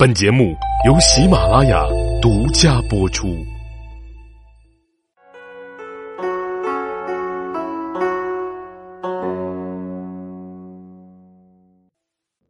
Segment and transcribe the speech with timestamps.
[0.00, 0.56] 本节目
[0.86, 1.84] 由喜马拉雅
[2.22, 3.36] 独家播出。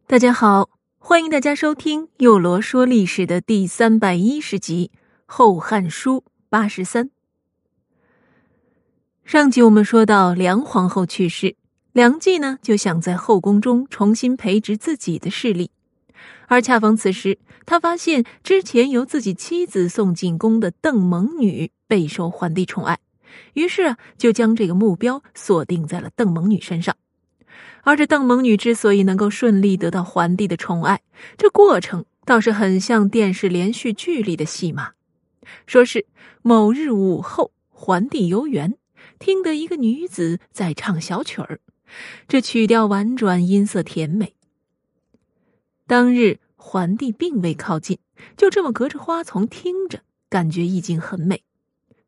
[0.06, 4.92] 大家好，欢迎大家收听《幼罗说历史》的第三百一十集
[5.26, 7.10] 《后汉书》八十三。
[9.24, 11.56] 上集我们说到，梁皇后去世，
[11.90, 15.72] 梁冀呢就想在后宫中重新培植自己的势力。
[16.50, 22.98] 而恰逢此时，他发现之前由自己妻子送进宫的邓蒙女备受皇帝宠爱，
[23.52, 26.96] 于是，就将这个目标锁定在了邓蒙女身上。
[27.82, 31.02] 而这邓蒙女之所以能够顺利得到皇帝的宠爱，
[31.38, 34.94] 这过程倒是很像电视连续剧里的戏码。
[35.68, 36.04] 说是
[36.42, 38.76] 某日午后，皇帝游园，
[39.20, 41.60] 听得一个女子在唱小曲儿，
[42.26, 44.34] 这曲调婉转，音色甜美。
[45.86, 47.98] 当日桓帝并未靠近，
[48.36, 51.42] 就这么隔着花丛听着，感觉意境很美。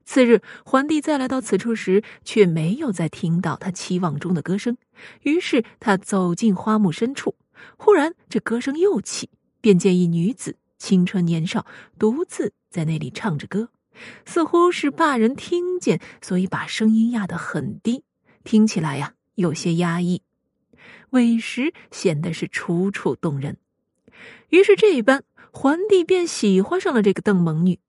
[0.04, 4.76] 次日，桓帝再来到此处时，却没有再听到他期望中的歌声。
[5.22, 7.34] 于是他走进花木深处，
[7.78, 9.30] 忽然这歌声又起，
[9.62, 11.64] 便见一女子青春年少，
[11.98, 13.70] 独自在那里唱着歌，
[14.26, 18.04] 似乎是怕人听见，所以把声音压得很低，
[18.44, 20.20] 听起来呀有些压抑，
[21.10, 23.56] 委实显得是楚楚动人。
[24.50, 27.80] 于是这一般，桓帝便喜欢上了这个邓蒙女。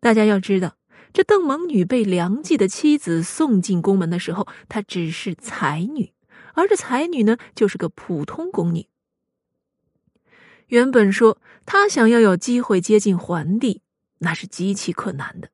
[0.00, 0.76] 大家要知道，
[1.12, 6.12] 这邓蒙女被梁冀的妻子送进宫门的时候，她只是才女，
[6.54, 8.86] 而这才女呢，就是个普通宫女。
[10.68, 13.82] 原本说她想要有机会接近桓帝，
[14.18, 15.50] 那是极其困难的。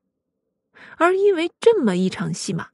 [0.97, 2.69] 而因为这么一场戏码，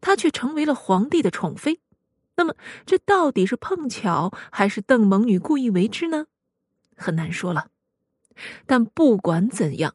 [0.00, 1.80] 她却成为了皇帝的宠妃。
[2.36, 2.54] 那么，
[2.86, 6.26] 这到底是碰巧，还是邓蒙女故意为之呢？
[7.00, 7.68] 很难说了，
[8.66, 9.94] 但不管怎样，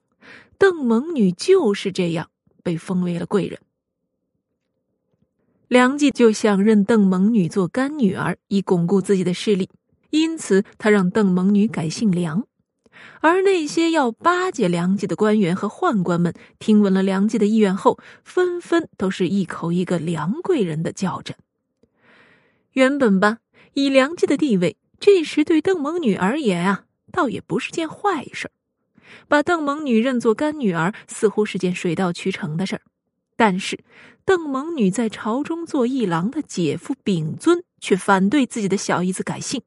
[0.58, 2.30] 邓蒙女就是这样
[2.64, 3.60] 被封为了贵人。
[5.68, 9.70] 梁冀就想认邓蒙女做干女儿，以巩固自己的势力，
[10.10, 12.46] 因此他让邓蒙女改姓梁。
[13.20, 21.36] 而那些要巴结梁冀的官员和宦官们，听闻了梁冀的意愿后，纷纷都是一口一个“梁贵人”的叫着。
[22.72, 23.40] 原本吧，
[23.74, 26.85] 以梁冀的地位，这时对邓蒙女而言啊。
[27.16, 28.52] 倒也不是件坏事
[29.30, 32.82] 把邓蒙女认作干女儿，似乎是件水到渠成的事儿。
[33.38, 33.80] 但是，
[34.26, 39.62] 邓蒙女在朝中做一郎的姐夫秉尊却反对自己的小姨子改姓。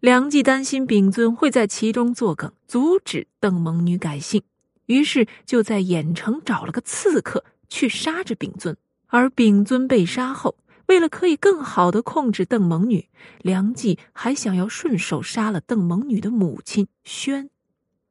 [0.00, 4.42] 梁冀担心秉尊会在其中作梗，阻止邓蒙女改姓，
[4.86, 8.76] 于是就在郾城找了个刺客去杀这秉尊。
[9.08, 10.54] 而秉尊被杀后。
[10.88, 13.08] 为了可以更好的控制邓蒙女，
[13.42, 17.50] 梁冀还想要顺手杀了邓蒙女的母亲宣，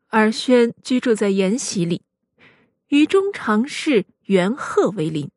[0.10, 2.04] 而宣居住在延禧里，
[2.90, 5.30] 与中常侍袁鹤为邻。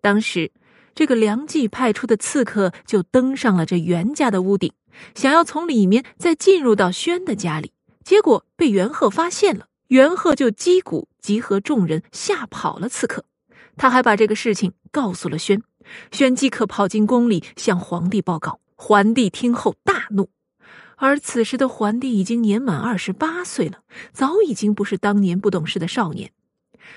[0.00, 0.52] 当时，
[0.94, 4.72] 这个梁冀派出的刺客就登上了这袁家的屋顶，
[5.16, 7.72] 想要从里面再进入到宣的家里，
[8.04, 9.66] 结果被袁鹤发现了。
[9.88, 13.24] 袁鹤就击鼓集合众人，吓跑了刺客。
[13.76, 15.62] 他还把这个事情告诉了宣。
[16.10, 20.30] 宣即刻跑进宫里向皇帝报告，皇帝听后大怒。
[20.96, 23.82] 而此时的皇帝已经年满二十八岁了，
[24.12, 26.32] 早已经不是当年不懂事的少年，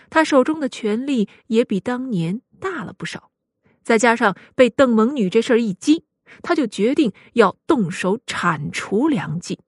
[0.09, 3.29] 他手中的权力也比当年大了不少。
[3.83, 6.05] 再加上被邓蒙女这事儿一激，
[6.41, 9.59] 他就决定要动手铲除梁冀。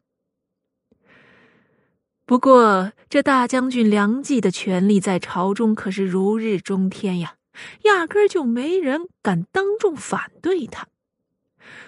[2.25, 7.35] 不过，这大将军梁冀的权力在朝中可是如日中天呀。
[7.83, 10.87] 压根儿就没人敢当众反对他。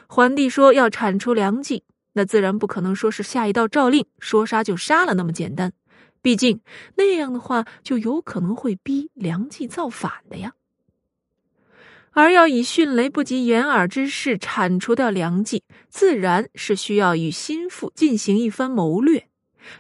[0.08, 1.84] 桓帝说要铲除梁冀，
[2.14, 5.74] 那自然不可能说是下一道诏令，说杀就杀了那么简单。
[6.22, 6.62] 毕竟
[6.96, 10.54] 那样的话，就有可能会逼梁冀造反的呀。
[12.12, 19.28] 而要以迅雷不及掩耳之势铲除掉梁冀，自然是需要与心腹进行一番谋略，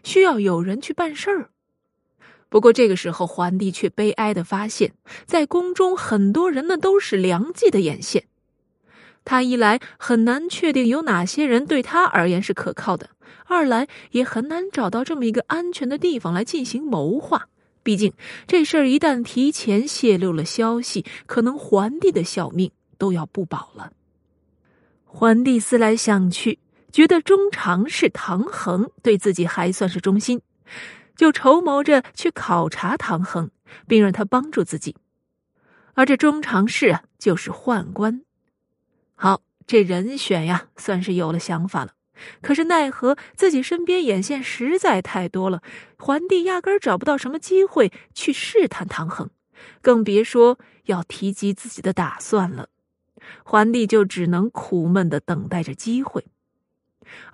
[0.04, 1.50] 需要有人去办事儿。
[2.50, 4.94] 不过这个时候，皇帝却悲哀的发现，
[5.25, 8.25] 在宫中很多人呢都是梁冀的眼线。
[9.25, 13.09] 他一来很难确定有哪些人对他而言是可靠的，
[13.45, 17.50] 二来也很难找到这么一个安全的地方来进行谋划。
[17.81, 18.13] 毕竟
[18.47, 23.92] 这事儿一旦提前泄露了消息，可能皇帝的小命都要不保了。
[25.06, 26.59] 皇帝思来想去，
[26.92, 30.42] 觉得中常侍唐衡对自己还算是忠心。
[31.15, 33.50] 就筹谋着去考察唐衡，
[33.88, 34.95] 并让他帮助自己。
[35.94, 38.23] 而这中常侍啊，就是宦官。
[39.15, 41.94] 好，这人选呀，算是有了想法了。
[42.41, 45.62] 可是奈何自己身边眼线实在太多了，
[45.97, 49.29] 桓帝压根儿找不到什么机会去试探唐衡，
[49.81, 52.69] 更别说要提及自己的打算了。
[53.44, 56.25] 桓帝就只能苦闷的等待着机会。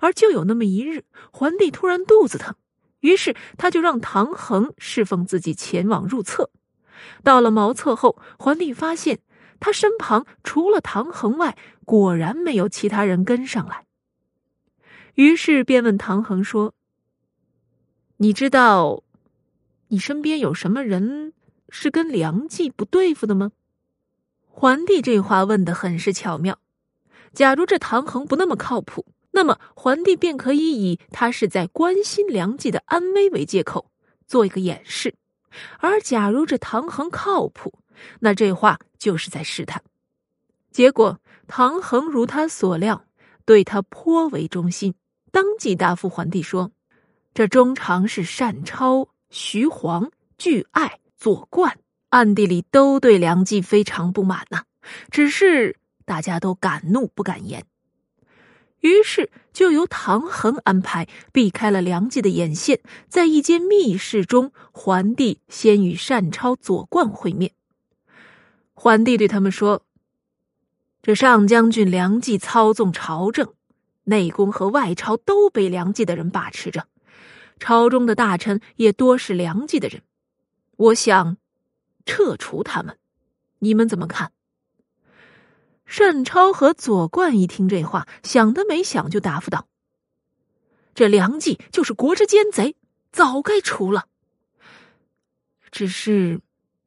[0.00, 2.54] 而就有那么一日，桓帝突然肚子疼，
[3.02, 6.50] 于是他就让唐恒侍奉自己前往入厕。
[7.22, 9.20] 到了茅厕后，桓帝发现
[9.60, 13.86] 他身旁除了唐恒外，果然没有其他人跟上来。
[15.14, 16.74] 于是便问唐衡说
[18.18, 19.02] ：“你知道，
[19.88, 21.32] 你身边有什么人
[21.68, 23.52] 是跟梁冀不对付的吗？”
[24.48, 26.58] 桓帝这话问的很是巧妙。
[27.32, 33.90] 假如这唐衡不那么靠谱，那么桓帝便可以以他是在关心梁冀的安危为借口，
[34.26, 35.10] 做一个掩饰；
[35.78, 37.78] 而假如这唐衡靠谱，
[38.20, 39.82] 那这话就是在试探。
[40.70, 43.04] 结果唐衡如他所料，
[43.44, 44.94] 对他颇为忠心。
[45.30, 46.70] 当即答复桓帝说
[47.32, 51.78] ：“这中常是单超、徐晃、巨爱、左冠，
[52.10, 54.64] 暗地里都对梁冀非常不满呐。
[55.10, 57.64] 只是大家都敢怒不敢言，
[58.82, 67.52] 于是就由唐衡安排避开了梁冀的眼线，在一间密室中，桓帝先与单超、左冠会面。
[68.74, 69.82] 桓帝对他们说
[71.02, 73.52] ：‘这上将军梁冀操纵朝政。’”
[74.04, 76.88] 内宫和外朝都被梁冀的人把持着，
[77.60, 80.02] 朝中的大臣也多是梁冀的人。
[80.76, 81.36] 我想
[82.04, 82.98] 撤除他们，
[83.60, 84.32] 你们怎么看？
[85.84, 89.68] 单超和左冠一听这话，想都没想就答复道
[90.94, 92.76] ：“这梁冀就是国之奸贼，
[93.12, 94.06] 早该除了。
[95.70, 96.40] 只是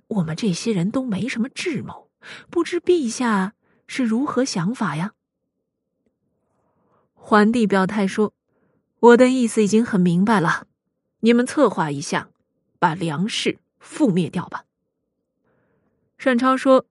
[0.07, 2.09] 我们这些人都没什么智谋，
[2.49, 3.53] 不知陛下
[3.87, 5.13] 是如何想法呀？”
[7.13, 8.33] 桓帝表态说
[8.99, 10.67] ：“我的意思已经很明白了，
[11.21, 12.29] 你们策划一下，
[12.79, 14.65] 把梁氏覆灭掉吧。”
[16.17, 16.85] 单超说：“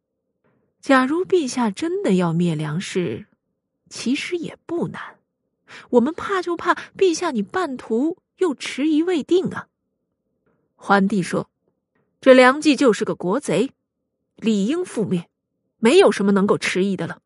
[0.84, 3.24] 假如陛下真的要灭梁氏，
[3.88, 5.16] 其实也不难。
[5.88, 9.68] 我们怕就怕陛下你半途又迟疑未定啊。”
[10.76, 11.48] 桓帝说
[12.20, 13.70] ：“这梁冀就是个国贼，
[14.36, 15.30] 理应覆灭，
[15.78, 17.22] 没有什么能够迟疑的了。”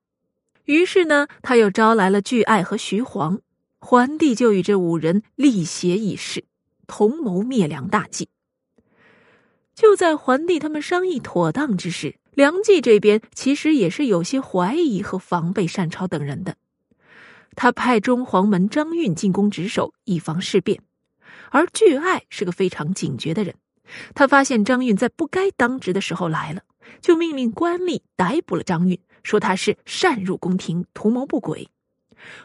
[0.66, 3.40] 于是呢，他又招来了巨爱和徐晃，
[3.81, 6.44] 桓帝就与这五人力协议事，
[6.87, 8.28] 同谋灭梁大计。
[9.75, 16.56] 就在桓帝他们商议妥当之时，梁冀这边其实也是有些怀疑和防备单超等人的。
[17.56, 20.80] 他派中黄门张运进宫值守，以防事变。
[21.50, 23.54] 而巨爱是个非常警觉的人，
[24.14, 26.62] 他发现张运在不该当值的时候来了，
[27.00, 29.00] 就命令官吏逮捕了张运。
[29.24, 31.69] 说他是擅入宫廷，图谋不轨。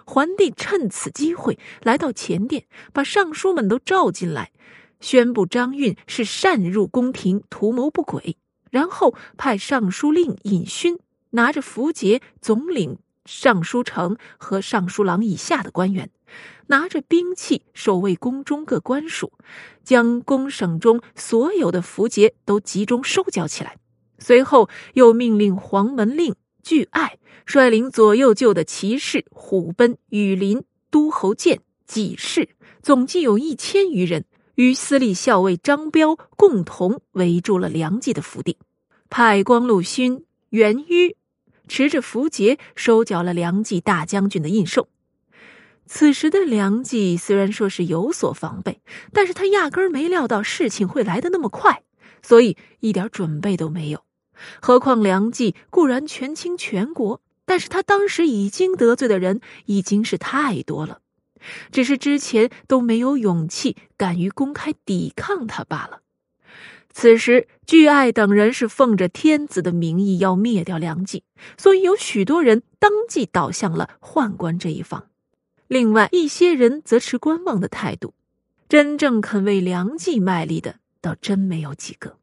[0.06, 4.52] 桓帝趁此机会来到前殿，把尚书们都召进来，
[5.00, 8.38] 宣布张运是擅入宫廷，图谋不轨。
[8.74, 10.98] 然后派尚书令尹勋
[11.30, 16.10] 拿着符节，总领尚书城和尚书郎以下的官员，
[16.66, 19.32] 拿着兵器守卫宫中各官署，
[19.84, 23.78] 将宫省中所有的符节都集中收缴起来。
[24.18, 26.36] 随后又命令黄门令。
[26.64, 32.50] 巨爱率领左右旧的骑士虎贲、羽林、都侯建、己氏，
[32.82, 38.58] 总计有一千余人，与司隶校尉张彪共同围住了梁冀的府邸。
[39.10, 41.16] 派光禄勋袁於
[41.68, 44.88] 持着符节收缴了梁冀大将军的印绶。
[45.86, 48.82] 此时的梁冀虽然说是有所防备，
[49.12, 51.84] 但是他压根儿没料到事情会来得那么快，
[52.22, 54.04] 所以一点准备都没有。
[54.62, 61.00] 何况梁冀固然权倾全国，但是他当时已经得罪的人已经是太多了，
[61.72, 66.02] 只是之前都没有勇气敢于公开抵抗他罢了。
[66.90, 71.24] 此时，巨爱等人是奉着天子的名义要灭掉梁冀，
[71.58, 75.08] 所以有许多人当即倒向了宦官这一方，
[75.68, 78.14] 另外一些人则持观望的态度，
[78.70, 82.18] 真正肯为梁冀卖力的，倒真没有几个。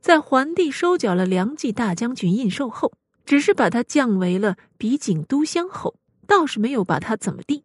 [0.00, 2.92] 在桓帝收缴了梁冀大将军印绶后，
[3.24, 5.94] 只是把他降为了比景都乡侯，
[6.26, 7.62] 倒是没有把他怎么地。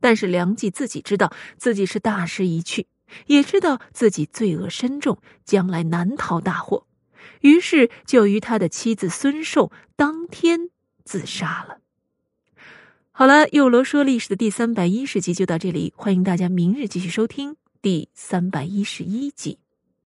[0.00, 2.86] 但是梁冀自己知道自己是大势已去，
[3.26, 6.86] 也知道自己罪恶深重，将来难逃大祸，
[7.40, 10.70] 于是就与他的妻子孙寿当天
[11.04, 11.78] 自杀了。
[13.12, 19.58] 好了，幼罗说历史的第三百一十集就到这里，欢迎大家明日继续收听第三百一十一集。